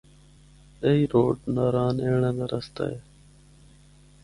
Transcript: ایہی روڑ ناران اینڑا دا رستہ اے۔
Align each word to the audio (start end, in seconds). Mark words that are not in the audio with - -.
ایہی 0.85 1.03
روڑ 1.13 1.31
ناران 1.55 1.95
اینڑا 2.03 2.31
دا 2.37 2.45
رستہ 2.51 2.83
اے۔ 2.91 2.97